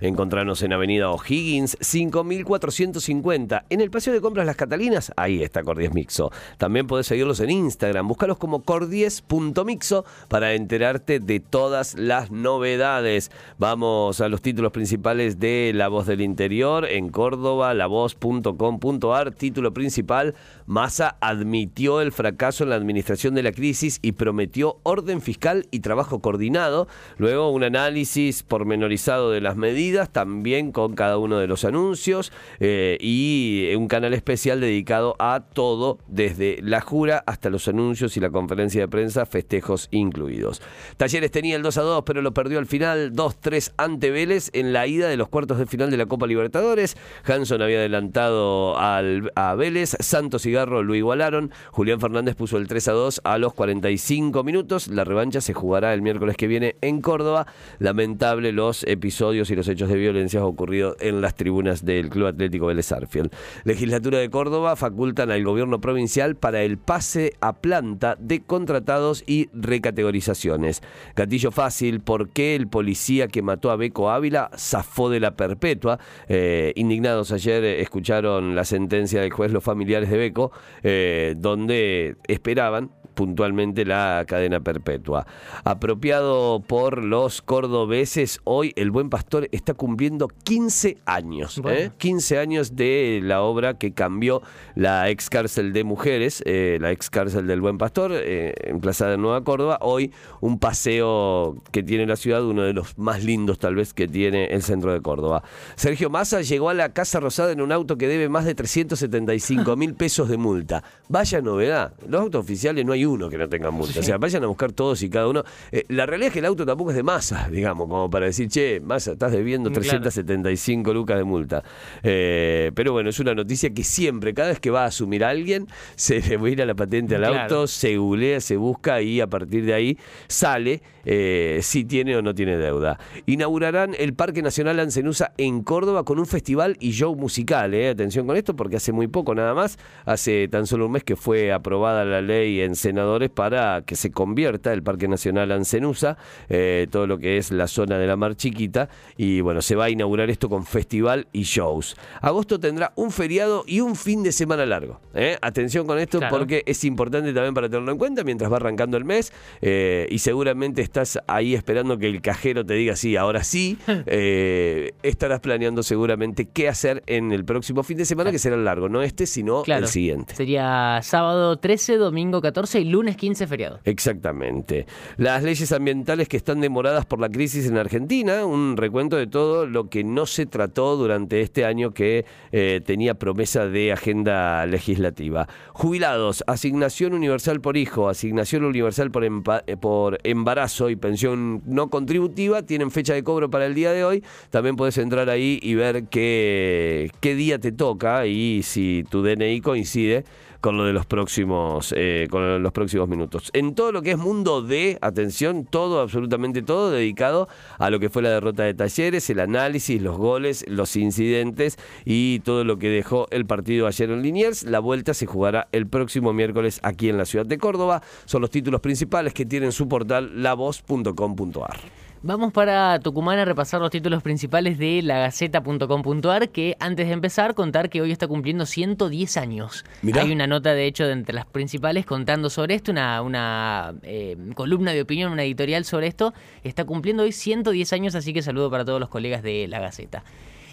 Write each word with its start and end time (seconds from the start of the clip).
Encontrarnos 0.00 0.62
en 0.62 0.72
Avenida 0.72 1.10
O'Higgins, 1.10 1.78
5450. 1.80 3.64
En 3.70 3.80
el 3.80 3.90
Paseo 3.90 4.12
de 4.12 4.20
Compras 4.20 4.46
Las 4.46 4.56
Catalinas, 4.56 5.12
ahí 5.16 5.42
está 5.42 5.62
Cordies 5.62 5.94
Mixo. 5.94 6.30
También 6.58 6.86
puedes 6.86 7.06
seguirlos 7.06 7.40
en 7.40 7.50
Instagram. 7.50 8.06
Búscalos 8.06 8.38
como 8.38 8.62
cordies.mixo 8.62 10.04
para 10.28 10.54
enterarte 10.54 11.20
de 11.20 11.40
todas 11.40 11.94
las 11.94 12.30
novedades. 12.30 13.30
Vamos 13.58 14.20
a 14.20 14.28
los 14.28 14.42
títulos 14.42 14.72
principales 14.72 15.40
de 15.40 15.72
La 15.74 15.88
Voz 15.88 16.06
del 16.06 16.20
Interior 16.20 16.84
en 16.84 17.08
Córdoba, 17.08 17.72
lavoz.com.ar. 17.72 19.32
Título 19.32 19.72
principal: 19.72 20.34
Massa 20.66 21.16
admitió 21.20 22.00
el 22.00 22.12
fracaso 22.12 22.64
en 22.64 22.70
la 22.70 22.76
administración 22.76 23.34
de 23.34 23.42
la 23.42 23.52
crisis 23.52 23.98
y 24.02 24.12
prometió 24.12 24.78
orden 24.82 25.20
fiscal 25.20 25.66
y 25.70 25.80
trabajo 25.80 26.20
coordinado. 26.20 26.88
Luego, 27.16 27.50
un 27.50 27.64
análisis 27.64 28.42
pormenorizado 28.42 29.30
de 29.30 29.40
las 29.40 29.56
medidas 29.56 29.85
también 30.12 30.72
con 30.72 30.94
cada 30.94 31.18
uno 31.18 31.38
de 31.38 31.46
los 31.46 31.64
anuncios 31.64 32.32
eh, 32.60 32.98
y 33.00 33.72
un 33.76 33.88
canal 33.88 34.14
especial 34.14 34.60
dedicado 34.60 35.16
a 35.18 35.44
todo, 35.52 35.98
desde 36.08 36.58
la 36.62 36.80
jura 36.80 37.22
hasta 37.26 37.50
los 37.50 37.68
anuncios 37.68 38.16
y 38.16 38.20
la 38.20 38.30
conferencia 38.30 38.80
de 38.80 38.88
prensa, 38.88 39.26
festejos 39.26 39.88
incluidos. 39.90 40.60
Talleres 40.96 41.30
tenía 41.30 41.56
el 41.56 41.62
2 41.62 41.78
a 41.78 41.82
2, 41.82 42.02
pero 42.04 42.22
lo 42.22 42.34
perdió 42.34 42.58
al 42.58 42.66
final 42.66 43.12
2-3 43.12 43.72
ante 43.76 44.10
Vélez 44.10 44.50
en 44.52 44.72
la 44.72 44.86
ida 44.86 45.08
de 45.08 45.16
los 45.16 45.28
cuartos 45.28 45.58
de 45.58 45.66
final 45.66 45.90
de 45.90 45.96
la 45.96 46.06
Copa 46.06 46.26
Libertadores. 46.26 46.96
Hanson 47.24 47.62
había 47.62 47.78
adelantado 47.78 48.78
al, 48.78 49.30
a 49.36 49.54
Vélez, 49.54 49.96
Santos 50.00 50.46
y 50.46 50.52
Garro 50.52 50.82
lo 50.82 50.94
igualaron, 50.94 51.52
Julián 51.70 52.00
Fernández 52.00 52.34
puso 52.34 52.56
el 52.56 52.66
3 52.66 52.88
a 52.88 52.92
2 52.92 53.20
a 53.24 53.38
los 53.38 53.54
45 53.54 54.42
minutos. 54.44 54.88
La 54.88 55.04
revancha 55.04 55.40
se 55.40 55.54
jugará 55.54 55.94
el 55.94 56.02
miércoles 56.02 56.36
que 56.36 56.46
viene 56.46 56.76
en 56.80 57.00
Córdoba. 57.00 57.46
Lamentable 57.78 58.52
los 58.52 58.84
episodios 58.84 59.50
y 59.50 59.56
los 59.56 59.68
hechos 59.68 59.75
hechos 59.76 59.90
de 59.90 59.96
violencia 59.96 60.42
ocurrido 60.44 60.96
en 61.00 61.20
las 61.20 61.34
tribunas 61.34 61.84
del 61.84 62.08
Club 62.08 62.28
Atlético 62.28 62.66
Vélez 62.66 62.90
Arfield. 62.92 63.30
Legislatura 63.64 64.18
de 64.18 64.30
Córdoba 64.30 64.74
facultan 64.74 65.30
al 65.30 65.44
gobierno 65.44 65.80
provincial 65.82 66.34
para 66.34 66.62
el 66.62 66.78
pase 66.78 67.34
a 67.40 67.52
planta 67.52 68.16
de 68.18 68.40
contratados 68.40 69.22
y 69.26 69.50
recategorizaciones. 69.52 70.82
Gatillo 71.14 71.50
fácil, 71.50 72.00
¿por 72.00 72.30
qué 72.30 72.56
el 72.56 72.68
policía 72.68 73.28
que 73.28 73.42
mató 73.42 73.70
a 73.70 73.76
Beco 73.76 74.10
Ávila 74.10 74.50
zafó 74.56 75.10
de 75.10 75.20
la 75.20 75.36
perpetua? 75.36 75.98
Eh, 76.28 76.72
indignados 76.76 77.32
ayer 77.32 77.62
escucharon 77.64 78.54
la 78.54 78.64
sentencia 78.64 79.20
del 79.20 79.30
juez 79.30 79.52
los 79.52 79.62
familiares 79.62 80.08
de 80.08 80.16
Beco, 80.16 80.52
eh, 80.82 81.34
donde 81.36 82.16
esperaban 82.26 82.90
puntualmente 83.16 83.84
la 83.84 84.24
cadena 84.28 84.60
perpetua. 84.60 85.26
Apropiado 85.64 86.60
por 86.60 87.02
los 87.02 87.42
cordobeses, 87.42 88.40
hoy 88.44 88.72
el 88.76 88.90
Buen 88.90 89.10
Pastor 89.10 89.48
está 89.50 89.74
cumpliendo 89.74 90.28
15 90.44 90.98
años. 91.06 91.60
15 91.96 92.34
¿eh? 92.34 92.38
años 92.38 92.76
de 92.76 93.20
la 93.22 93.42
obra 93.42 93.78
que 93.78 93.92
cambió 93.92 94.42
la 94.74 95.08
ex 95.08 95.30
cárcel 95.30 95.72
de 95.72 95.82
mujeres, 95.82 96.42
eh, 96.46 96.78
la 96.80 96.92
ex 96.92 97.08
cárcel 97.08 97.46
del 97.46 97.60
Buen 97.62 97.78
Pastor, 97.78 98.12
eh, 98.14 98.52
emplazada 98.64 99.14
en 99.14 99.22
Nueva 99.22 99.42
Córdoba. 99.42 99.78
Hoy 99.80 100.12
un 100.42 100.58
paseo 100.58 101.56
que 101.72 101.82
tiene 101.82 102.06
la 102.06 102.16
ciudad, 102.16 102.44
uno 102.44 102.62
de 102.62 102.74
los 102.74 102.98
más 102.98 103.24
lindos 103.24 103.58
tal 103.58 103.74
vez 103.74 103.94
que 103.94 104.06
tiene 104.06 104.46
el 104.48 104.62
centro 104.62 104.92
de 104.92 105.00
Córdoba. 105.00 105.42
Sergio 105.74 106.10
Massa 106.10 106.42
llegó 106.42 106.68
a 106.68 106.74
la 106.74 106.92
Casa 106.92 107.18
Rosada 107.18 107.52
en 107.52 107.62
un 107.62 107.72
auto 107.72 107.96
que 107.96 108.08
debe 108.08 108.28
más 108.28 108.44
de 108.44 108.54
375 108.54 109.74
mil 109.76 109.94
pesos 109.94 110.28
de 110.28 110.36
multa. 110.36 110.84
Vaya 111.08 111.40
novedad. 111.40 111.94
Los 112.06 112.20
autos 112.20 112.42
oficiales 112.42 112.84
no 112.84 112.92
hay 112.92 113.05
uno 113.06 113.28
que 113.28 113.38
no 113.38 113.48
tenga 113.48 113.70
multa. 113.70 114.00
O 114.00 114.02
sea, 114.02 114.18
vayan 114.18 114.44
a 114.44 114.46
buscar 114.46 114.72
todos 114.72 115.02
y 115.02 115.10
cada 115.10 115.28
uno. 115.28 115.44
Eh, 115.72 115.84
la 115.88 116.06
realidad 116.06 116.28
es 116.28 116.32
que 116.32 116.38
el 116.40 116.46
auto 116.46 116.66
tampoco 116.66 116.90
es 116.90 116.96
de 116.96 117.02
masa, 117.02 117.48
digamos, 117.50 117.88
como 117.88 118.10
para 118.10 118.26
decir, 118.26 118.48
che, 118.48 118.80
masa, 118.80 119.12
estás 119.12 119.32
debiendo 119.32 119.70
375 119.70 120.92
lucas 120.92 121.18
de 121.18 121.24
multa. 121.24 121.62
Eh, 122.02 122.72
pero 122.74 122.92
bueno, 122.92 123.10
es 123.10 123.20
una 123.20 123.34
noticia 123.34 123.70
que 123.70 123.84
siempre, 123.84 124.34
cada 124.34 124.48
vez 124.48 124.60
que 124.60 124.70
va 124.70 124.82
a 124.82 124.86
asumir 124.86 125.24
a 125.24 125.30
alguien, 125.30 125.66
se 125.96 126.20
le 126.20 126.36
va 126.36 126.48
a 126.48 126.50
ir 126.50 126.62
a 126.62 126.66
la 126.66 126.74
patente 126.74 127.16
al 127.16 127.24
auto, 127.24 127.66
se 127.66 127.96
googlea, 127.96 128.40
se 128.40 128.56
busca 128.56 129.00
y 129.00 129.20
a 129.20 129.26
partir 129.26 129.64
de 129.64 129.74
ahí 129.74 129.98
sale 130.28 130.82
eh, 131.04 131.60
si 131.62 131.84
tiene 131.84 132.16
o 132.16 132.22
no 132.22 132.34
tiene 132.34 132.56
deuda. 132.56 132.98
Inaugurarán 133.26 133.94
el 133.98 134.14
Parque 134.14 134.42
Nacional 134.42 134.80
Ancenusa 134.80 135.32
en 135.38 135.62
Córdoba 135.62 136.04
con 136.04 136.18
un 136.18 136.26
festival 136.26 136.76
y 136.80 136.92
show 136.92 137.14
musical. 137.14 137.74
Atención 137.74 138.26
con 138.26 138.36
esto 138.36 138.56
porque 138.56 138.76
hace 138.76 138.92
muy 138.92 139.06
poco 139.06 139.34
nada 139.34 139.54
más, 139.54 139.78
hace 140.04 140.48
tan 140.48 140.66
solo 140.66 140.86
un 140.86 140.92
mes 140.92 141.04
que 141.04 141.16
fue 141.16 141.52
aprobada 141.52 142.04
la 142.04 142.20
ley 142.20 142.60
en 142.60 142.74
senadores 142.96 143.28
para 143.28 143.82
que 143.82 143.94
se 143.94 144.10
convierta 144.10 144.72
el 144.72 144.82
Parque 144.82 145.06
Nacional 145.06 145.52
Ancenusa, 145.52 146.16
eh, 146.48 146.86
todo 146.90 147.06
lo 147.06 147.18
que 147.18 147.36
es 147.36 147.50
la 147.50 147.66
zona 147.66 147.98
de 147.98 148.06
la 148.06 148.16
Mar 148.16 148.36
Chiquita, 148.36 148.88
y 149.18 149.42
bueno, 149.42 149.60
se 149.60 149.76
va 149.76 149.84
a 149.84 149.90
inaugurar 149.90 150.30
esto 150.30 150.48
con 150.48 150.64
festival 150.64 151.26
y 151.30 151.42
shows. 151.42 151.94
Agosto 152.22 152.58
tendrá 152.58 152.94
un 152.96 153.10
feriado 153.10 153.64
y 153.66 153.80
un 153.80 153.96
fin 153.96 154.22
de 154.22 154.32
semana 154.32 154.64
largo. 154.64 154.98
¿eh? 155.14 155.36
Atención 155.42 155.86
con 155.86 155.98
esto 155.98 156.20
porque 156.30 156.62
es 156.64 156.84
importante 156.84 157.34
también 157.34 157.52
para 157.52 157.68
tenerlo 157.68 157.92
en 157.92 157.98
cuenta 157.98 158.24
mientras 158.24 158.50
va 158.50 158.56
arrancando 158.56 158.96
el 158.96 159.04
mes 159.04 159.30
eh, 159.60 160.06
y 160.08 160.18
seguramente 160.18 160.80
estás 160.80 161.18
ahí 161.26 161.54
esperando 161.54 161.98
que 161.98 162.06
el 162.06 162.22
cajero 162.22 162.64
te 162.64 162.72
diga 162.72 162.96
sí, 162.96 163.14
ahora 163.14 163.44
sí, 163.44 163.76
estarás 165.02 165.40
planeando 165.40 165.82
seguramente 165.82 166.48
qué 166.48 166.70
hacer 166.70 167.02
en 167.06 167.30
el 167.32 167.44
próximo 167.44 167.82
fin 167.82 167.98
de 167.98 168.06
semana 168.06 168.30
que 168.30 168.38
será 168.38 168.56
largo, 168.56 168.88
no 168.88 169.02
este, 169.02 169.26
sino 169.26 169.64
el 169.66 169.86
siguiente. 169.86 170.34
Sería 170.34 171.00
sábado 171.02 171.58
13, 171.58 171.98
domingo 171.98 172.40
14 172.40 172.80
y 172.80 172.85
lunes 172.90 173.16
15 173.16 173.46
feriado. 173.46 173.80
Exactamente. 173.84 174.86
Las 175.16 175.42
leyes 175.42 175.72
ambientales 175.72 176.28
que 176.28 176.36
están 176.36 176.60
demoradas 176.60 177.06
por 177.06 177.20
la 177.20 177.28
crisis 177.28 177.66
en 177.66 177.76
Argentina, 177.76 178.44
un 178.46 178.76
recuento 178.76 179.16
de 179.16 179.26
todo 179.26 179.66
lo 179.66 179.88
que 179.88 180.04
no 180.04 180.26
se 180.26 180.46
trató 180.46 180.96
durante 180.96 181.40
este 181.40 181.64
año 181.64 181.92
que 181.92 182.24
eh, 182.52 182.80
tenía 182.84 183.14
promesa 183.14 183.66
de 183.66 183.92
agenda 183.92 184.66
legislativa. 184.66 185.48
Jubilados, 185.72 186.44
asignación 186.46 187.14
universal 187.14 187.60
por 187.60 187.76
hijo, 187.76 188.08
asignación 188.08 188.64
universal 188.64 189.10
por, 189.10 189.24
eh, 189.24 189.76
por 189.80 190.18
embarazo 190.24 190.90
y 190.90 190.96
pensión 190.96 191.62
no 191.66 191.88
contributiva, 191.90 192.62
tienen 192.62 192.90
fecha 192.90 193.14
de 193.14 193.22
cobro 193.22 193.50
para 193.50 193.66
el 193.66 193.74
día 193.74 193.92
de 193.92 194.04
hoy. 194.04 194.24
También 194.50 194.76
puedes 194.76 194.98
entrar 194.98 195.28
ahí 195.30 195.58
y 195.62 195.74
ver 195.74 196.04
qué, 196.04 197.10
qué 197.20 197.34
día 197.34 197.58
te 197.58 197.72
toca 197.72 198.26
y 198.26 198.62
si 198.62 199.04
tu 199.08 199.22
DNI 199.22 199.60
coincide 199.60 200.24
con 200.66 200.76
lo 200.76 200.84
de 200.84 200.92
los 200.92 201.06
próximos, 201.06 201.94
eh, 201.96 202.26
con 202.28 202.60
los 202.60 202.72
próximos 202.72 203.08
minutos. 203.08 203.50
En 203.52 203.76
todo 203.76 203.92
lo 203.92 204.02
que 204.02 204.10
es 204.10 204.18
mundo 204.18 204.62
de, 204.62 204.98
atención, 205.00 205.64
todo, 205.64 206.00
absolutamente 206.00 206.60
todo, 206.60 206.90
dedicado 206.90 207.46
a 207.78 207.88
lo 207.88 208.00
que 208.00 208.10
fue 208.10 208.22
la 208.22 208.30
derrota 208.30 208.64
de 208.64 208.74
Talleres, 208.74 209.30
el 209.30 209.38
análisis, 209.38 210.02
los 210.02 210.16
goles, 210.16 210.64
los 210.66 210.96
incidentes 210.96 211.78
y 212.04 212.40
todo 212.40 212.64
lo 212.64 212.80
que 212.80 212.88
dejó 212.88 213.28
el 213.30 213.46
partido 213.46 213.86
ayer 213.86 214.10
en 214.10 214.22
Liniers. 214.22 214.64
La 214.64 214.80
vuelta 214.80 215.14
se 215.14 215.26
jugará 215.26 215.68
el 215.70 215.86
próximo 215.86 216.32
miércoles 216.32 216.80
aquí 216.82 217.10
en 217.10 217.16
la 217.16 217.26
ciudad 217.26 217.46
de 217.46 217.58
Córdoba. 217.58 218.02
Son 218.24 218.40
los 218.40 218.50
títulos 218.50 218.80
principales 218.80 219.34
que 219.34 219.46
tienen 219.46 219.70
su 219.70 219.86
portal 219.86 220.42
lavoz.com.ar. 220.42 222.05
Vamos 222.26 222.52
para 222.52 222.98
Tucumán 222.98 223.38
a 223.38 223.44
repasar 223.44 223.80
los 223.80 223.92
títulos 223.92 224.20
principales 224.20 224.78
de 224.78 225.00
lagaceta.com.ar, 225.00 226.48
que 226.48 226.76
antes 226.80 227.06
de 227.06 227.12
empezar 227.12 227.54
contar 227.54 227.88
que 227.88 228.02
hoy 228.02 228.10
está 228.10 228.26
cumpliendo 228.26 228.66
110 228.66 229.36
años. 229.36 229.84
Hay 230.12 230.32
una 230.32 230.48
nota, 230.48 230.74
de 230.74 230.86
hecho, 230.86 231.06
de 231.06 231.12
entre 231.12 231.36
las 231.36 231.46
principales 231.46 232.04
contando 232.04 232.50
sobre 232.50 232.74
esto, 232.74 232.90
una, 232.90 233.22
una 233.22 233.94
eh, 234.02 234.36
columna 234.56 234.92
de 234.92 235.02
opinión, 235.02 235.30
una 235.30 235.44
editorial 235.44 235.84
sobre 235.84 236.08
esto. 236.08 236.34
Está 236.64 236.84
cumpliendo 236.84 237.22
hoy 237.22 237.30
110 237.30 237.92
años, 237.92 238.16
así 238.16 238.32
que 238.32 238.42
saludo 238.42 238.72
para 238.72 238.84
todos 238.84 238.98
los 238.98 239.08
colegas 239.08 239.44
de 239.44 239.68
La 239.68 239.78
Gaceta. 239.78 240.24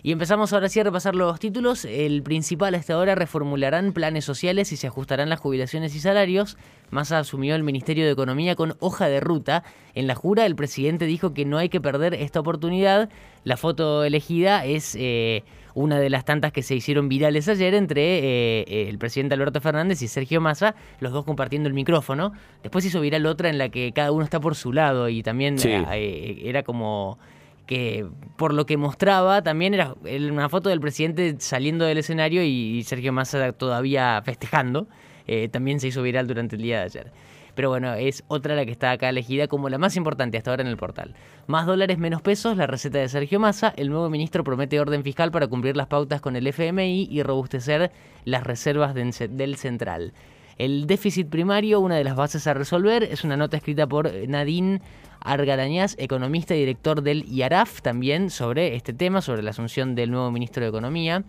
Y 0.06 0.12
empezamos 0.12 0.52
ahora 0.52 0.68
sí 0.68 0.82
a 0.82 0.84
repasar 0.84 1.16
los 1.16 1.40
títulos. 1.40 1.86
El 1.86 2.24
principal 2.24 2.76
hasta 2.76 2.94
ahora 2.94 3.16
reformularán 3.16 3.94
planes 3.94 4.26
sociales 4.26 4.74
y 4.74 4.76
se 4.76 4.88
ajustarán 4.88 5.30
las 5.30 5.40
jubilaciones 5.40 5.96
y 5.96 6.02
salarios. 6.02 6.58
Massa 6.92 7.20
asumió 7.20 7.56
el 7.56 7.64
Ministerio 7.64 8.04
de 8.04 8.12
Economía 8.12 8.58
con 8.58 8.76
hoja 8.80 9.08
de 9.08 9.22
ruta. 9.22 9.64
En 9.96 10.06
la 10.08 10.16
jura 10.16 10.46
el 10.46 10.58
presidente 10.58 11.06
dijo 11.06 11.34
que 11.34 11.46
no 11.46 11.58
hay 11.58 11.70
que 11.70 11.80
perder 11.80 12.16
esta 12.16 12.42
oportunidad. 12.42 13.10
La 13.46 13.56
foto 13.56 14.04
elegida 14.04 14.66
es 14.66 14.94
eh, 15.00 15.46
una 15.74 15.98
de 16.02 16.10
las 16.10 16.26
tantas 16.26 16.52
que 16.52 16.64
se 16.64 16.76
hicieron 16.76 17.08
virales 17.08 17.48
ayer 17.48 17.74
entre 17.74 18.20
eh, 18.20 18.90
el 18.90 18.98
presidente 18.98 19.36
Alberto 19.36 19.62
Fernández 19.62 20.02
y 20.02 20.10
Sergio 20.10 20.42
Massa, 20.42 20.76
los 21.00 21.14
dos 21.14 21.24
compartiendo 21.24 21.70
el 21.70 21.74
micrófono. 21.74 22.34
Después 22.62 22.84
hizo 22.84 23.00
viral 23.00 23.26
otra 23.26 23.50
en 23.50 23.58
la 23.58 23.70
que 23.70 23.94
cada 23.94 24.12
uno 24.12 24.26
está 24.26 24.42
por 24.42 24.56
su 24.56 24.74
lado 24.74 25.08
y 25.08 25.24
también 25.24 25.56
eh, 25.64 26.42
era 26.44 26.64
como 26.64 27.18
que 27.66 28.08
por 28.38 28.54
lo 28.54 28.66
que 28.66 28.78
mostraba 28.78 29.42
también 29.42 29.74
era 29.74 29.96
una 30.04 30.50
foto 30.50 30.70
del 30.70 30.82
presidente 30.82 31.36
saliendo 31.40 31.86
del 31.86 31.98
escenario 31.98 32.44
y 32.44 32.84
Sergio 32.84 33.14
Massa 33.14 33.54
todavía 33.54 34.22
festejando. 34.24 34.88
Eh, 35.28 35.48
también 35.50 35.80
se 35.80 35.88
hizo 35.88 36.02
viral 36.02 36.28
durante 36.28 36.56
el 36.56 36.62
día 36.62 36.80
de 36.80 36.84
ayer. 36.84 37.12
Pero 37.56 37.70
bueno, 37.70 37.94
es 37.94 38.24
otra 38.28 38.56
la 38.56 38.66
que 38.66 38.72
está 38.72 38.92
acá 38.92 39.10
elegida 39.10 39.48
como 39.48 39.70
la 39.70 39.78
más 39.78 39.96
importante 39.96 40.38
hasta 40.38 40.50
ahora 40.50 40.64
en 40.64 40.70
el 40.70 40.78
portal. 40.78 41.14
Más 41.46 41.68
dólares, 41.68 42.00
menos 42.00 42.22
pesos, 42.22 42.58
la 42.58 42.66
receta 42.66 42.98
de 42.98 43.08
Sergio 43.10 43.40
Massa. 43.40 43.74
El 43.78 43.90
nuevo 43.90 44.10
ministro 44.10 44.44
promete 44.44 44.80
orden 44.80 45.04
fiscal 45.04 45.32
para 45.32 45.48
cumplir 45.48 45.78
las 45.78 45.88
pautas 45.88 46.20
con 46.20 46.36
el 46.36 46.48
FMI 46.48 47.08
y 47.12 47.22
robustecer 47.22 47.92
las 48.26 48.44
reservas 48.44 48.96
del 48.96 49.56
central. 49.56 50.14
El 50.58 50.88
déficit 50.88 51.30
primario, 51.30 51.80
una 51.80 51.96
de 51.96 52.04
las 52.04 52.16
bases 52.16 52.46
a 52.48 52.54
resolver, 52.54 53.04
es 53.04 53.24
una 53.24 53.38
nota 53.38 53.58
escrita 53.58 53.88
por 53.88 54.12
Nadine 54.28 54.82
Argarañaz, 55.24 55.96
economista 55.98 56.56
y 56.56 56.60
director 56.60 57.02
del 57.02 57.26
IARAF, 57.26 57.82
también 57.82 58.30
sobre 58.30 58.76
este 58.76 58.94
tema, 58.94 59.22
sobre 59.22 59.42
la 59.42 59.52
asunción 59.52 59.96
del 59.96 60.12
nuevo 60.12 60.32
ministro 60.32 60.64
de 60.64 60.70
Economía. 60.70 61.24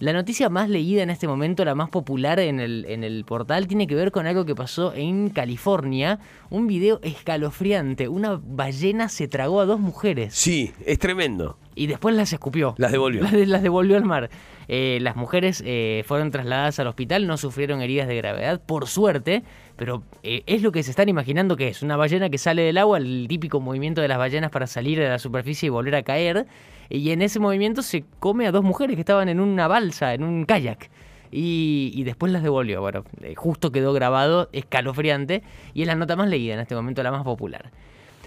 La 0.00 0.12
noticia 0.12 0.48
más 0.48 0.68
leída 0.68 1.02
en 1.02 1.10
este 1.10 1.28
momento, 1.28 1.64
la 1.64 1.76
más 1.76 1.88
popular 1.88 2.40
en 2.40 2.58
el, 2.58 2.84
en 2.88 3.04
el 3.04 3.24
portal, 3.24 3.68
tiene 3.68 3.86
que 3.86 3.94
ver 3.94 4.10
con 4.10 4.26
algo 4.26 4.44
que 4.44 4.54
pasó 4.54 4.92
en 4.92 5.30
California. 5.30 6.18
Un 6.50 6.66
video 6.66 6.98
escalofriante. 7.02 8.08
Una 8.08 8.40
ballena 8.44 9.08
se 9.08 9.28
tragó 9.28 9.60
a 9.60 9.66
dos 9.66 9.78
mujeres. 9.78 10.34
Sí, 10.34 10.72
es 10.84 10.98
tremendo. 10.98 11.58
Y 11.76 11.86
después 11.86 12.14
las 12.14 12.32
escupió. 12.32 12.74
Las 12.76 12.90
devolvió. 12.90 13.22
Las, 13.46 13.62
devolvió 13.62 13.96
al 13.96 14.04
mar. 14.04 14.30
Eh, 14.66 14.98
las 15.00 15.14
mujeres 15.14 15.62
eh, 15.64 16.02
fueron 16.06 16.30
trasladadas 16.30 16.78
al 16.80 16.86
hospital, 16.86 17.26
no 17.26 17.36
sufrieron 17.36 17.80
heridas 17.80 18.08
de 18.08 18.16
gravedad, 18.16 18.60
por 18.64 18.86
suerte, 18.86 19.42
pero 19.76 20.02
eh, 20.22 20.42
es 20.46 20.62
lo 20.62 20.72
que 20.72 20.82
se 20.82 20.90
están 20.90 21.08
imaginando 21.08 21.56
que 21.56 21.68
es. 21.68 21.82
Una 21.82 21.96
ballena 21.96 22.30
que 22.30 22.38
sale 22.38 22.62
del 22.62 22.78
agua, 22.78 22.98
el 22.98 23.26
típico 23.28 23.60
movimiento 23.60 24.00
de 24.00 24.08
las 24.08 24.18
ballenas 24.18 24.50
para 24.50 24.66
salir 24.66 24.98
de 24.98 25.08
la 25.08 25.18
superficie 25.18 25.66
y 25.66 25.70
volver 25.70 25.94
a 25.96 26.02
caer 26.02 26.46
y 26.88 27.10
en 27.10 27.22
ese 27.22 27.40
movimiento 27.40 27.82
se 27.82 28.04
come 28.20 28.46
a 28.46 28.52
dos 28.52 28.62
mujeres 28.64 28.96
que 28.96 29.00
estaban 29.00 29.28
en 29.28 29.40
una 29.40 29.68
balsa, 29.68 30.14
en 30.14 30.22
un 30.22 30.44
kayak. 30.44 30.90
Y, 31.36 32.00
después 32.04 32.30
las 32.30 32.44
devolvió. 32.44 32.80
Bueno, 32.80 33.04
eh, 33.20 33.34
justo 33.34 33.72
quedó 33.72 33.92
grabado, 33.92 34.48
escalofriante, 34.52 35.42
y 35.72 35.82
es 35.82 35.88
la 35.88 35.96
nota 35.96 36.14
más 36.14 36.28
leída 36.28 36.54
en 36.54 36.60
este 36.60 36.76
momento, 36.76 37.02
la 37.02 37.10
más 37.10 37.24
popular. 37.24 37.72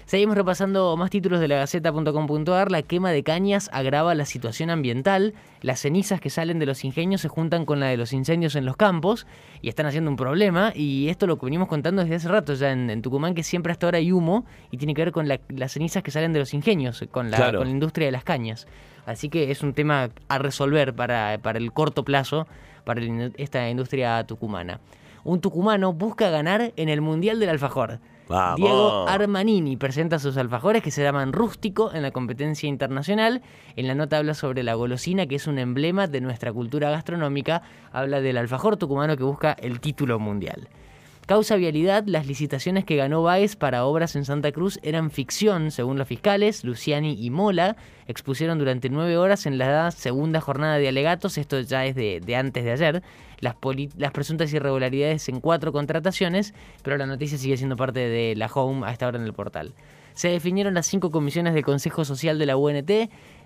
Seguimos 0.08 0.38
repasando 0.38 0.96
más 0.96 1.10
títulos 1.10 1.38
de 1.38 1.48
la 1.48 1.56
Gaceta.com.ar. 1.56 2.72
La 2.72 2.80
quema 2.80 3.10
de 3.10 3.22
cañas 3.22 3.68
agrava 3.74 4.14
la 4.14 4.24
situación 4.24 4.70
ambiental. 4.70 5.34
Las 5.60 5.80
cenizas 5.80 6.18
que 6.18 6.30
salen 6.30 6.58
de 6.58 6.64
los 6.64 6.82
ingenios 6.82 7.20
se 7.20 7.28
juntan 7.28 7.66
con 7.66 7.78
la 7.78 7.88
de 7.88 7.98
los 7.98 8.14
incendios 8.14 8.56
en 8.56 8.64
los 8.64 8.78
campos 8.78 9.26
y 9.60 9.68
están 9.68 9.84
haciendo 9.84 10.10
un 10.10 10.16
problema. 10.16 10.72
Y 10.74 11.10
esto 11.10 11.26
lo 11.26 11.38
que 11.38 11.44
venimos 11.44 11.68
contando 11.68 12.00
desde 12.00 12.14
hace 12.14 12.28
rato 12.28 12.54
ya 12.54 12.72
en, 12.72 13.02
Tucumán, 13.02 13.34
que 13.34 13.42
siempre 13.42 13.70
hasta 13.70 13.86
ahora 13.86 13.98
hay 13.98 14.10
humo 14.10 14.46
y 14.70 14.78
tiene 14.78 14.94
que 14.94 15.04
ver 15.04 15.12
con 15.12 15.28
las 15.28 15.72
cenizas 15.72 16.02
que 16.02 16.10
salen 16.10 16.32
de 16.32 16.38
los 16.38 16.54
ingenios, 16.54 17.04
con 17.10 17.30
la, 17.30 17.52
con 17.52 17.64
la 17.64 17.70
industria 17.70 18.06
de 18.06 18.12
las 18.12 18.24
cañas. 18.24 18.66
Así 19.04 19.28
que 19.28 19.50
es 19.50 19.62
un 19.62 19.74
tema 19.74 20.08
a 20.28 20.38
resolver 20.38 20.94
para, 20.94 21.38
para 21.42 21.58
el 21.58 21.70
corto 21.74 22.02
plazo 22.02 22.46
para 22.86 23.02
esta 23.36 23.68
industria 23.68 24.24
tucumana. 24.24 24.80
Un 25.24 25.42
tucumano 25.42 25.92
busca 25.92 26.30
ganar 26.30 26.72
en 26.76 26.88
el 26.88 27.02
Mundial 27.02 27.40
del 27.40 27.50
Alfajor. 27.50 28.00
Diego 28.56 29.08
Armanini 29.08 29.76
presenta 29.76 30.18
sus 30.18 30.36
alfajores 30.36 30.82
que 30.82 30.90
se 30.90 31.02
llaman 31.02 31.32
rústico 31.32 31.92
en 31.94 32.02
la 32.02 32.10
competencia 32.10 32.68
internacional. 32.68 33.42
En 33.74 33.86
la 33.86 33.94
nota 33.94 34.18
habla 34.18 34.34
sobre 34.34 34.62
la 34.62 34.74
golosina, 34.74 35.26
que 35.26 35.36
es 35.36 35.46
un 35.46 35.58
emblema 35.58 36.06
de 36.06 36.20
nuestra 36.20 36.52
cultura 36.52 36.90
gastronómica. 36.90 37.62
Habla 37.90 38.20
del 38.20 38.36
alfajor 38.36 38.76
tucumano 38.76 39.16
que 39.16 39.24
busca 39.24 39.52
el 39.52 39.80
título 39.80 40.18
mundial. 40.18 40.68
Causa 41.28 41.56
vialidad, 41.56 42.04
las 42.06 42.26
licitaciones 42.26 42.86
que 42.86 42.96
ganó 42.96 43.22
Baez 43.22 43.54
para 43.54 43.84
obras 43.84 44.16
en 44.16 44.24
Santa 44.24 44.50
Cruz 44.50 44.80
eran 44.82 45.10
ficción, 45.10 45.70
según 45.70 45.98
los 45.98 46.08
fiscales. 46.08 46.64
Luciani 46.64 47.22
y 47.22 47.28
Mola 47.28 47.76
expusieron 48.06 48.58
durante 48.58 48.88
nueve 48.88 49.18
horas 49.18 49.44
en 49.44 49.58
la 49.58 49.90
segunda 49.90 50.40
jornada 50.40 50.78
de 50.78 50.88
alegatos, 50.88 51.36
esto 51.36 51.60
ya 51.60 51.84
es 51.84 51.94
de, 51.94 52.22
antes 52.34 52.64
de 52.64 52.72
ayer, 52.72 53.02
las, 53.40 53.56
las, 53.98 54.12
presuntas 54.12 54.50
irregularidades 54.54 55.28
en 55.28 55.40
cuatro 55.40 55.70
contrataciones, 55.70 56.54
pero 56.82 56.96
la 56.96 57.04
noticia 57.04 57.36
sigue 57.36 57.58
siendo 57.58 57.76
parte 57.76 58.00
de 58.00 58.34
la 58.34 58.46
Home 58.46 58.86
a 58.86 58.92
esta 58.92 59.06
hora 59.06 59.18
en 59.18 59.24
el 59.24 59.34
portal. 59.34 59.74
Se 60.18 60.26
definieron 60.26 60.74
las 60.74 60.88
cinco 60.88 61.12
comisiones 61.12 61.54
del 61.54 61.64
Consejo 61.64 62.04
Social 62.04 62.40
de 62.40 62.46
la 62.46 62.56
UNT, 62.56 62.90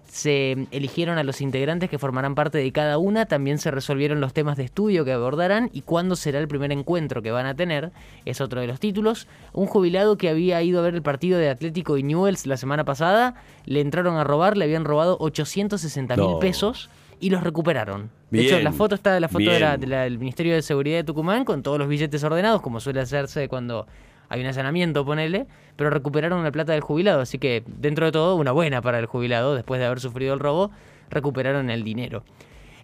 se 0.08 0.52
eligieron 0.70 1.18
a 1.18 1.22
los 1.22 1.42
integrantes 1.42 1.90
que 1.90 1.98
formarán 1.98 2.34
parte 2.34 2.56
de 2.56 2.72
cada 2.72 2.96
una, 2.96 3.26
también 3.26 3.58
se 3.58 3.70
resolvieron 3.70 4.22
los 4.22 4.32
temas 4.32 4.56
de 4.56 4.64
estudio 4.64 5.04
que 5.04 5.12
abordarán 5.12 5.68
y 5.74 5.82
cuándo 5.82 6.16
será 6.16 6.38
el 6.38 6.48
primer 6.48 6.72
encuentro 6.72 7.20
que 7.20 7.30
van 7.30 7.44
a 7.44 7.54
tener, 7.54 7.92
es 8.24 8.40
otro 8.40 8.62
de 8.62 8.68
los 8.68 8.80
títulos. 8.80 9.28
Un 9.52 9.66
jubilado 9.66 10.16
que 10.16 10.30
había 10.30 10.62
ido 10.62 10.80
a 10.80 10.82
ver 10.82 10.94
el 10.94 11.02
partido 11.02 11.38
de 11.38 11.50
Atlético 11.50 11.98
y 11.98 12.04
Newells 12.04 12.46
la 12.46 12.56
semana 12.56 12.86
pasada, 12.86 13.34
le 13.66 13.82
entraron 13.82 14.16
a 14.16 14.24
robar, 14.24 14.56
le 14.56 14.64
habían 14.64 14.86
robado 14.86 15.18
860 15.20 16.16
mil 16.16 16.38
pesos 16.40 16.88
y 17.20 17.28
los 17.28 17.44
recuperaron. 17.44 18.08
de 18.30 18.46
hecho, 18.46 18.58
la 18.60 18.72
foto 18.72 18.94
está 18.94 19.20
la 19.20 19.28
foto 19.28 19.50
del 19.50 20.18
Ministerio 20.18 20.54
de 20.54 20.62
Seguridad 20.62 20.96
de 20.96 21.04
Tucumán 21.04 21.44
con 21.44 21.62
todos 21.62 21.78
los 21.78 21.86
billetes 21.86 22.24
ordenados, 22.24 22.62
como 22.62 22.80
suele 22.80 23.00
hacerse 23.00 23.46
cuando 23.48 23.86
hay 24.32 24.40
un 24.40 24.46
allanamiento, 24.46 25.04
ponele, 25.04 25.46
pero 25.76 25.90
recuperaron 25.90 26.42
la 26.42 26.50
plata 26.50 26.72
del 26.72 26.80
jubilado, 26.80 27.20
así 27.20 27.38
que 27.38 27.62
dentro 27.66 28.06
de 28.06 28.12
todo 28.12 28.36
una 28.36 28.50
buena 28.50 28.80
para 28.80 28.98
el 28.98 29.04
jubilado, 29.04 29.54
después 29.54 29.78
de 29.78 29.84
haber 29.84 30.00
sufrido 30.00 30.32
el 30.32 30.40
robo, 30.40 30.70
recuperaron 31.10 31.68
el 31.68 31.84
dinero. 31.84 32.24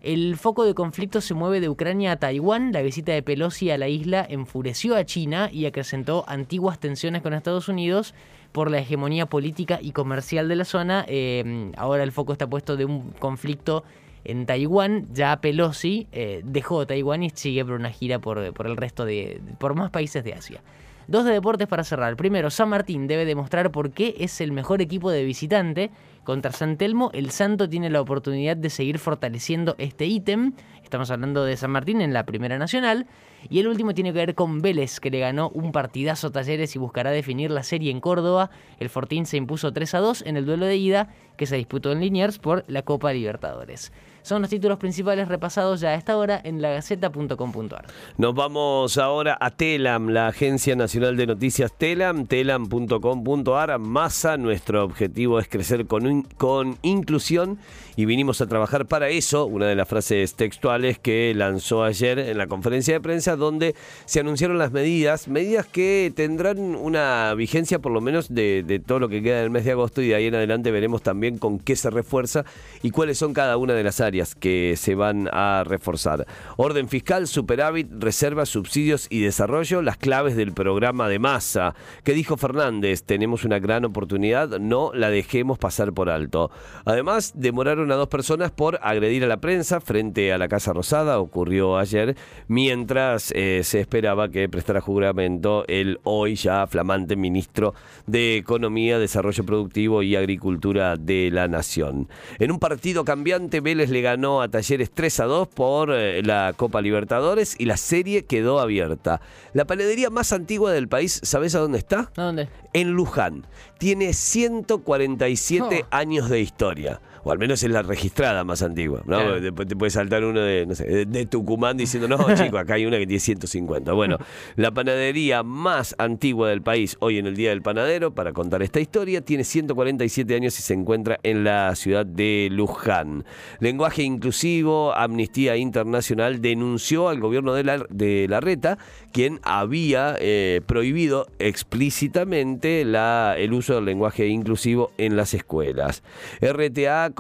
El 0.03 0.37
foco 0.37 0.65
de 0.65 0.75
conflicto 0.75 1.23
se 1.23 1.33
mueve 1.33 1.61
de 1.61 1.71
Ucrania 1.71 2.13
a 2.13 2.17
Taiwán. 2.17 2.73
La 2.73 2.83
visita 2.83 3.13
de 3.13 3.23
Pelosi 3.23 3.71
a 3.71 3.79
la 3.79 3.89
isla 3.89 4.25
enfureció 4.29 4.95
a 4.95 5.05
China 5.05 5.49
y 5.51 5.65
acrecentó 5.65 6.25
antiguas 6.29 6.79
tensiones 6.79 7.23
con 7.23 7.33
Estados 7.33 7.69
Unidos 7.69 8.15
por 8.53 8.71
la 8.71 8.79
hegemonía 8.79 9.27
política 9.27 9.79
y 9.83 9.93
comercial 9.93 10.49
de 10.49 10.57
la 10.57 10.65
zona. 10.65 11.05
Eh, 11.09 11.73
ahora 11.77 12.05
el 12.05 12.13
foco 12.13 12.33
está 12.33 12.47
puesto 12.47 12.77
de 12.77 12.85
un 12.85 13.11
conflicto 13.19 13.85
en 14.25 14.47
Taiwán. 14.47 15.09
Ya 15.15 15.41
Pelosi 15.41 16.07
eh, 16.13 16.43
dejó 16.45 16.87
Taiwán 16.87 17.23
y 17.23 17.31
sigue 17.31 17.65
por 17.65 17.75
una 17.75 17.91
gira 17.91 18.19
por 18.19 18.39
el 18.39 18.77
resto 18.77 19.05
de. 19.05 19.41
por 19.59 19.75
más 19.75 19.91
países 19.91 20.23
de 20.23 20.35
Asia. 20.35 20.63
Dos 21.09 21.25
de 21.25 21.33
deportes 21.33 21.67
para 21.67 21.85
cerrar. 21.85 22.17
Primero, 22.17 22.51
San 22.51 22.69
Martín 22.69 23.07
debe 23.07 23.25
demostrar 23.25 23.73
por 23.73 23.93
qué 23.93 24.15
es 24.19 24.43
el 24.43 24.53
mejor 24.53 24.83
equipo 24.83 25.11
de 25.11 25.25
visitante. 25.25 25.91
Contra 26.23 26.53
San 26.53 26.77
Telmo, 26.77 27.11
el 27.15 27.31
Santo 27.31 27.67
tiene 27.67 27.89
la 27.89 28.03
oportunidad 28.03 28.59
de 28.59 28.69
seguir 28.69 28.99
fortaleciendo 28.99 29.75
este 29.79 30.05
ítem. 30.05 30.53
Estamos 30.85 31.11
hablando 31.11 31.47
de 31.47 31.57
San 31.57 31.71
Martín 31.71 32.03
en 32.03 32.13
la 32.13 32.27
Primera 32.27 32.59
Nacional. 32.59 33.07
Y 33.49 33.59
el 33.61 33.69
último 33.69 33.95
tiene 33.95 34.13
que 34.13 34.19
ver 34.19 34.35
con 34.35 34.61
Vélez, 34.61 35.01
que 35.01 35.11
le 35.11 35.21
ganó 35.21 35.49
un 35.55 35.73
partidazo 35.73 36.31
Talleres 36.31 36.77
y 36.77 36.79
buscará 36.79 37.11
definir 37.11 37.51
la 37.51 37.63
serie 37.63 37.91
en 37.91 38.01
Córdoba. 38.01 38.51
El 38.79 38.91
Fortín 38.91 39.25
se 39.25 39.39
impuso 39.39 39.73
3 39.73 39.95
a 39.95 40.01
2 40.01 40.25
en 40.27 40.37
el 40.37 40.45
duelo 40.45 40.67
de 40.67 40.77
ida 40.77 41.09
que 41.39 41.47
se 41.47 41.57
disputó 41.57 41.91
en 41.91 42.01
Liniers 42.01 42.39
por 42.39 42.65
la 42.69 42.83
Copa 42.83 43.15
Libertadores. 43.15 43.93
Son 44.29 44.43
los 44.43 44.51
títulos 44.51 44.77
principales 44.77 45.27
repasados 45.27 45.81
ya 45.81 45.89
a 45.89 45.95
esta 45.95 46.19
hora 46.19 46.39
en 46.45 46.61
lagaceta.com.ar. 46.61 47.87
Nos 48.19 48.35
vamos 48.35 48.99
ahora 48.99 49.39
a 49.41 49.51
Telam, 49.51 50.11
la 50.11 50.27
Agencia 50.27 50.77
Nacional 50.77 51.17
de 51.17 51.27
Noticias 51.27 51.73
Telam, 51.73 52.27
telam.com.ar. 52.27 53.79
Masa, 53.79 54.37
nuestro 54.37 54.85
objetivo 54.85 55.41
es 55.41 55.49
crecer 55.49 55.87
con, 55.87 56.25
con 56.37 56.77
inclusión 56.83 57.59
y 57.97 58.05
vinimos 58.05 58.43
a 58.43 58.47
trabajar 58.47 58.85
para 58.85 59.09
eso. 59.09 59.47
Una 59.47 59.67
de 59.67 59.75
las 59.75 59.89
frases 59.89 60.35
textuales 60.35 60.99
que 60.99 61.33
lanzó 61.35 61.83
ayer 61.83 62.19
en 62.19 62.37
la 62.37 62.49
conferencia 62.49 62.93
de 62.93 63.01
prensa, 63.01 63.35
donde 63.35 63.75
se 64.05 64.21
anunciaron 64.21 64.59
las 64.59 64.73
medidas, 64.73 65.27
medidas 65.27 65.67
que 65.67 66.13
tendrán 66.15 66.59
una 66.77 67.33
vigencia 67.33 67.79
por 67.79 67.93
lo 67.93 68.03
menos 68.03 68.35
de, 68.35 68.63
de 68.63 68.79
todo 68.79 68.99
lo 68.99 69.09
que 69.09 69.23
queda 69.23 69.41
del 69.41 69.49
mes 69.49 69.65
de 69.65 69.71
agosto 69.71 70.03
y 70.03 70.09
de 70.09 70.17
ahí 70.17 70.27
en 70.27 70.35
adelante 70.35 70.71
veremos 70.71 71.01
también 71.01 71.39
con 71.39 71.59
qué 71.59 71.77
se 71.77 71.89
refuerza 71.89 72.45
y 72.83 72.91
cuáles 72.91 73.17
son 73.17 73.33
cada 73.33 73.57
una 73.57 73.73
de 73.73 73.83
las 73.83 74.03
áreas 74.03 74.18
que 74.35 74.75
se 74.77 74.95
van 74.95 75.29
a 75.33 75.65
reforzar. 75.65 76.27
Orden 76.57 76.89
fiscal, 76.89 77.27
superávit, 77.27 77.89
reservas, 77.99 78.49
subsidios 78.49 79.07
y 79.11 79.21
desarrollo, 79.21 79.83
las 79.83 79.97
claves 79.97 80.37
del 80.37 80.53
programa 80.53 81.09
de 81.09 81.19
masa. 81.19 81.75
¿Qué 82.05 82.13
dijo 82.13 82.37
Fernández? 82.37 83.05
Tenemos 83.05 83.45
una 83.45 83.59
gran 83.59 83.85
oportunidad, 83.85 84.59
no 84.59 84.91
la 84.95 85.11
dejemos 85.11 85.59
pasar 85.59 85.93
por 85.93 86.11
alto. 86.11 86.51
Además, 86.85 87.33
demoraron 87.35 87.93
a 87.93 87.97
dos 87.97 88.09
personas 88.09 88.51
por 88.51 88.79
agredir 88.83 89.25
a 89.25 89.29
la 89.29 89.41
prensa 89.41 89.81
frente 89.81 90.33
a 90.33 90.39
la 90.39 90.49
Casa 90.49 90.73
Rosada, 90.73 91.19
ocurrió 91.19 91.79
ayer, 91.79 92.17
mientras 92.49 93.33
eh, 93.35 93.61
se 93.65 93.81
esperaba 93.81 94.29
que 94.29 94.49
prestara 94.49 94.81
juramento 94.81 95.65
el 95.69 96.01
hoy 96.05 96.35
ya 96.35 96.67
flamante 96.67 97.17
ministro 97.17 97.75
de 98.07 98.37
Economía, 98.37 98.99
Desarrollo 98.99 99.45
Productivo 99.45 100.03
y 100.03 100.17
Agricultura 100.17 100.97
de 100.97 101.31
la 101.33 101.49
Nación. 101.49 102.09
En 102.39 102.51
un 102.51 102.59
partido 102.59 103.05
cambiante, 103.05 103.61
Vélez 103.61 103.91
le 103.91 104.03
ganó 104.11 104.41
a 104.41 104.49
Talleres 104.49 104.91
3 104.91 105.21
a 105.21 105.25
2 105.25 105.49
por 105.49 105.93
eh, 105.93 106.23
la 106.23 106.55
Copa 106.57 106.81
Libertadores 106.81 107.55
y 107.59 107.67
la 107.67 107.77
serie 107.77 108.25
quedó 108.25 108.59
abierta. 108.59 109.21
La 109.53 109.67
panadería 109.67 110.09
más 110.09 110.33
antigua 110.33 110.73
del 110.73 110.89
país, 110.89 111.21
¿sabes 111.23 111.55
a 111.55 111.59
dónde 111.59 111.79
está? 111.79 112.11
¿A 112.17 112.23
dónde? 112.23 112.49
En 112.73 112.93
Luján. 112.93 113.47
Tiene 113.79 114.15
147 114.15 115.85
años 115.91 116.31
de 116.31 116.41
historia. 116.41 117.01
O 117.29 117.31
al 117.31 117.39
menos 117.39 117.63
es 117.63 117.71
la 117.71 117.83
registrada 117.83 118.43
más 118.43 118.63
antigua. 118.63 119.03
¿no? 119.05 119.39
Después 119.39 119.69
te 119.69 119.77
puede 119.77 119.91
saltar 119.91 120.25
uno 120.25 120.41
de, 120.41 120.65
no 120.65 120.75
sé, 120.75 121.05
de 121.05 121.27
Tucumán 121.27 121.77
diciendo, 121.77 122.09
no, 122.09 122.17
chico, 122.35 122.57
acá 122.57 122.75
hay 122.75 122.87
una 122.87 122.97
que 122.97 123.07
tiene 123.07 123.21
150. 123.21 123.93
Bueno, 123.93 124.17
la 124.57 124.71
panadería 124.71 125.43
más 125.43 125.95
antigua 125.99 126.49
del 126.49 126.63
país 126.63 126.97
hoy 127.01 127.19
en 127.19 127.27
el 127.27 127.37
Día 127.37 127.51
del 127.51 127.61
Panadero, 127.61 128.15
para 128.15 128.33
contar 128.33 128.63
esta 128.63 128.81
historia, 128.81 129.21
tiene 129.21 129.45
147 129.45 130.35
años 130.35 130.59
y 130.59 130.63
se 130.63 130.73
encuentra 130.73 131.21
en 131.23 131.45
la 131.45 131.75
ciudad 131.75 132.07
de 132.07 132.49
Luján. 132.51 133.27
Lenguaje 133.61 134.05
inclusivo, 134.05 134.95
Amnistía 134.95 135.57
Internacional 135.57 136.41
denunció 136.41 137.11
al 137.11 137.21
gobierno 137.21 137.53
de 137.53 137.65
la, 137.65 137.85
de 137.91 138.27
la 138.27 138.41
Reta, 138.41 138.79
quien 139.13 139.39
había 139.43 140.17
eh, 140.19 140.63
prohibido 140.65 141.27
explícitamente 141.39 142.87
la, 142.87 143.35
el 143.37 143.53
uso 143.53 143.75
del 143.75 143.85
lenguaje 143.85 144.29
inclusivo 144.29 144.93
en 144.97 145.15
las 145.15 145.35
escuelas. 145.35 146.03
RTA 146.41 147.11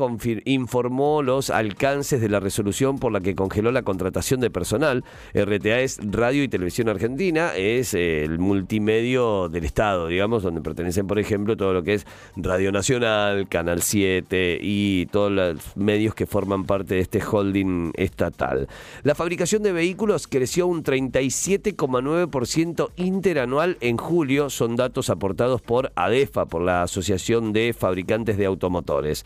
informó 0.44 1.22
los 1.22 1.50
alcances 1.50 2.20
de 2.20 2.28
la 2.28 2.40
resolución 2.40 2.98
por 2.98 3.12
la 3.12 3.20
que 3.20 3.34
congeló 3.34 3.72
la 3.72 3.82
contratación 3.82 4.40
de 4.40 4.50
personal. 4.50 5.04
RTA 5.34 5.80
es 5.80 5.98
Radio 6.02 6.42
y 6.42 6.48
Televisión 6.48 6.88
Argentina, 6.88 7.52
es 7.56 7.94
el 7.94 8.38
multimedio 8.38 9.48
del 9.48 9.64
Estado, 9.64 10.08
digamos, 10.08 10.42
donde 10.42 10.60
pertenecen, 10.60 11.06
por 11.06 11.18
ejemplo, 11.18 11.56
todo 11.56 11.72
lo 11.72 11.82
que 11.82 11.94
es 11.94 12.06
Radio 12.36 12.70
Nacional, 12.72 13.48
Canal 13.48 13.80
7 13.82 14.58
y 14.60 15.06
todos 15.06 15.32
los 15.32 15.76
medios 15.76 16.14
que 16.14 16.26
forman 16.26 16.64
parte 16.64 16.94
de 16.94 17.00
este 17.00 17.22
holding 17.22 17.92
estatal. 17.94 18.68
La 19.02 19.14
fabricación 19.14 19.62
de 19.62 19.72
vehículos 19.72 20.26
creció 20.26 20.66
un 20.66 20.84
37,9% 20.84 22.90
interanual 22.96 23.76
en 23.80 23.96
julio, 23.96 24.50
son 24.50 24.76
datos 24.76 25.08
aportados 25.10 25.60
por 25.60 25.92
ADEFA, 25.94 26.46
por 26.46 26.62
la 26.62 26.82
Asociación 26.82 27.52
de 27.52 27.72
Fabricantes 27.72 28.38
de 28.38 28.46
Automotores. 28.46 29.24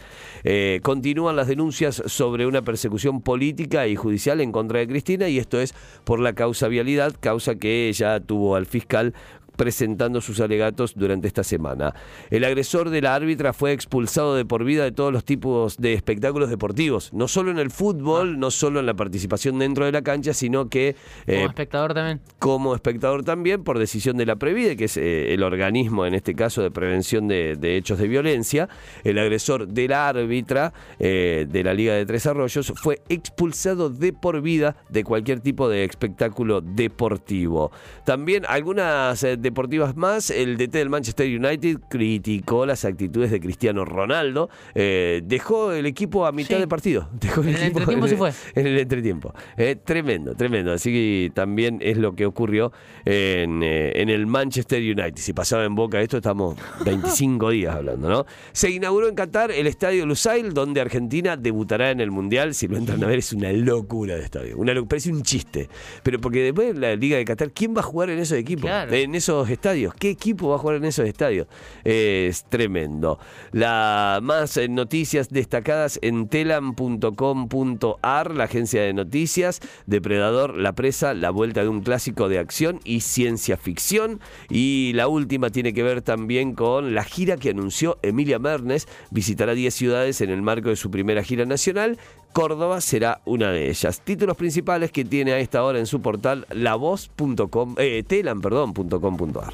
Continúan 0.83 1.37
las 1.37 1.49
denuncias 1.49 2.03
sobre 2.07 2.47
una 2.47 2.63
persecución 2.63 3.21
política 3.21 3.87
y 3.87 3.97
judicial 3.97 4.41
en 4.41 4.53
contra 4.53 4.81
de 4.81 4.89
Cristina 4.89 5.29
y 5.29 5.39
esto 5.39 5.61
es 5.61 5.75
por 6.05 6.21
la 6.21 6.33
causa 6.33 6.69
vialidad, 6.69 7.15
causa 7.21 7.57
que 7.57 7.89
ella 7.89 8.21
tuvo 8.21 8.57
al 8.57 8.67
fiscal 8.67 9.15
presentando 9.57 10.21
sus 10.21 10.41
alegatos 10.41 10.95
durante 10.95 11.27
esta 11.27 11.45
semana. 11.45 11.95
El 12.31 12.45
agresor 12.45 12.91
de 12.91 13.01
la 13.03 13.15
árbitra 13.15 13.53
fue 13.53 13.73
expulsado 13.73 14.35
de 14.35 14.45
por 14.45 14.65
vida 14.65 14.85
de 14.85 14.93
todos 14.93 15.13
los 15.13 15.25
tipos 15.25 15.77
de 15.77 15.93
espectáculos 15.95 16.51
deportivos, 16.51 17.13
no 17.13 17.29
solo 17.29 17.51
en 17.51 17.59
el 17.59 17.71
fútbol, 17.71 18.35
ah. 18.35 18.39
no 18.39 18.51
solo 18.51 18.81
en 18.81 18.87
la 18.87 18.95
participación 18.95 19.59
dentro 19.59 19.85
de 19.85 19.93
la 19.93 20.03
cancha, 20.03 20.33
sino 20.35 20.69
que... 20.69 20.97
como 21.27 21.39
eh, 21.39 21.45
espectador 21.45 21.95
también. 21.95 22.21
Como 22.39 22.75
espectador 22.75 23.25
también, 23.25 23.65
por 23.65 23.79
decisión 23.79 24.17
de 24.17 24.27
la 24.27 24.37
Previde, 24.37 24.77
que 24.77 24.85
es 24.85 24.97
eh, 24.97 25.35
el 25.35 25.43
organismo 25.43 26.07
en 26.07 26.15
este 26.15 26.35
caso 26.35 26.63
de 26.63 26.71
prevención 26.71 27.29
de, 27.29 27.77
hechos 27.77 27.99
de 27.99 28.09
violencia. 28.09 28.69
El 29.05 29.19
agresor 29.19 29.69
de 29.69 29.89
la 29.89 30.09
árbitra 30.09 30.73
eh, 30.99 31.47
de 31.49 31.65
la 31.65 31.75
Liga 31.75 31.95
de 31.95 32.07
Tres 32.07 32.27
Arroyos 32.27 32.73
fue 32.77 33.01
expulsado 33.09 33.91
de 33.91 34.13
por 34.13 34.41
vida 34.41 34.77
de 34.89 35.05
cualquier 35.05 35.41
tipo 35.41 35.69
de 35.69 35.85
espectáculo 35.85 36.61
deportivo. 36.61 37.73
También 38.05 38.45
algunas 38.49 39.23
deportivas 39.43 39.97
más, 39.97 40.31
el 40.31 40.57
DT 40.57 40.73
del 40.79 40.91
Manchester 40.91 41.27
United 41.27 41.79
criticó 41.89 42.67
las 42.67 42.85
actitudes 42.85 43.31
de 43.31 43.41
Cristiano 43.41 43.85
Ronaldo. 43.85 44.49
Eh, 44.75 45.23
dejó 45.25 45.73
el 45.73 45.87
equipo 45.87 46.27
a 46.27 46.33
mitad 46.33 46.59
de 46.59 46.69
partido. 46.69 47.09
Dejó 47.21 47.43
el 47.43 47.49
en 47.49 47.57
el 47.57 47.63
entretiempo 47.63 48.09
se 48.09 48.17
fue. 48.17 48.33
En 48.55 48.67
el 48.67 48.79
entretiempo. 48.79 49.35
Eh, 49.57 49.77
tremendo, 49.83 50.35
tremendo. 50.35 50.73
Así 50.73 50.93
que 50.93 51.33
también 51.35 51.79
es 51.83 51.97
lo 51.99 52.15
que 52.15 52.27
ocurrió 52.27 52.73
en, 53.05 53.63
eh, 53.63 53.93
en 53.97 54.09
el 54.09 54.27
Manchester 54.27 54.81
United. 54.81 55.17
Si 55.17 55.33
pasaba 55.33 55.65
en 55.65 55.75
boca 55.75 56.01
esto, 56.01 56.19
estamos 56.19 56.57
25 56.85 57.51
días 57.51 57.75
hablando, 57.75 58.09
¿no? 58.09 58.27
Se 58.53 58.71
inauguró 58.71 59.09
en 59.09 59.15
Qatar 59.15 59.51
el 59.51 59.67
estadio 59.67 60.07
Lusail, 60.07 60.55
donde 60.55 60.81
Argentina 60.81 61.37
debutará 61.37 61.91
en 61.91 62.01
el 62.01 62.11
Mundial. 62.11 62.55
Si 62.55 62.69
lo 62.69 62.77
entran 62.77 63.03
a 63.03 63.07
ver, 63.07 63.19
es 63.19 63.33
una 63.33 63.53
locura 63.53 64.17
de 64.17 64.23
estadio. 64.23 64.57
Una 64.59 64.73
parece 64.87 65.11
un 65.11 65.23
chiste. 65.23 65.69
Pero 66.03 66.21
porque 66.21 66.43
después 66.43 66.77
la 66.77 66.95
Liga 66.97 67.17
de 67.17 67.25
Qatar, 67.25 67.51
¿quién 67.53 67.75
va 67.75 67.81
a 67.81 67.85
jugar 67.85 68.11
en 68.11 68.19
esos 68.19 68.39
equipos? 68.39 68.71
En 68.91 69.15
esos 69.15 69.32
estadios. 69.49 69.95
¿Qué 69.95 70.11
equipo 70.11 70.49
va 70.49 70.57
a 70.57 70.59
jugar 70.59 70.77
en 70.77 70.85
esos 70.85 71.07
estadios? 71.07 71.47
Es 71.85 72.45
tremendo. 72.45 73.19
La 73.53 74.21
más 74.23 74.57
eh, 74.57 74.69
noticias 74.69 75.31
destacadas 75.31 75.99
en 76.03 76.29
telam.com.ar, 76.29 78.35
la 78.35 78.45
agencia 78.45 78.83
de 78.83 78.93
noticias, 78.93 79.61
Depredador, 79.87 80.57
La 80.57 80.75
Presa, 80.75 81.15
la 81.15 81.31
vuelta 81.31 81.63
de 81.63 81.69
un 81.69 81.83
clásico 81.83 82.29
de 82.29 82.39
acción 82.39 82.81
y 82.85 83.01
ciencia 83.01 83.57
ficción. 83.57 84.21
Y 84.49 84.93
la 84.95 85.09
última 85.09 85.51
tiene 85.51 85.73
que 85.73 85.83
ver 85.83 86.03
también 86.03 86.55
con 86.55 86.95
la 86.95 87.05
gira 87.05 87.37
que 87.37 87.51
anunció 87.51 87.99
Emilia 88.03 88.39
Mernes. 88.39 88.89
Visitará 89.11 89.55
10 89.55 89.75
ciudades 89.75 90.21
en 90.21 90.31
el 90.31 90.43
marco 90.43 90.69
de 90.69 90.77
su 90.77 90.91
primera 90.91 91.23
gira 91.23 91.47
nacional. 91.47 91.99
Córdoba 92.33 92.81
será 92.81 93.21
una 93.25 93.51
de 93.51 93.69
ellas. 93.69 94.01
Títulos 94.05 94.37
principales 94.37 94.91
que 94.91 95.05
tiene 95.05 95.33
a 95.33 95.39
esta 95.39 95.63
hora 95.63 95.79
en 95.79 95.87
su 95.87 96.01
portal 96.01 96.47
lavoz.com, 96.51 97.75
eh, 97.79 98.03
telam.com.ar. 98.07 99.53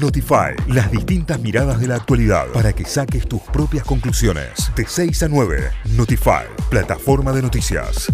Notify, 0.00 0.54
las 0.68 0.90
distintas 0.90 1.40
miradas 1.40 1.80
de 1.80 1.88
la 1.88 1.96
actualidad 1.96 2.46
para 2.52 2.72
que 2.72 2.84
saques 2.84 3.26
tus 3.26 3.40
propias 3.42 3.84
conclusiones. 3.84 4.70
De 4.76 4.86
6 4.86 5.24
a 5.24 5.28
9, 5.28 5.70
Notify, 5.96 6.44
plataforma 6.68 7.32
de 7.32 7.42
noticias. 7.42 8.06